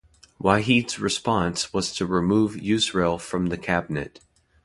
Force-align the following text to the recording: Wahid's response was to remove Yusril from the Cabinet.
Wahid's 0.41 0.97
response 0.97 1.73
was 1.73 1.93
to 1.93 2.07
remove 2.07 2.55
Yusril 2.55 3.21
from 3.21 3.49
the 3.49 3.55
Cabinet. 3.59 4.19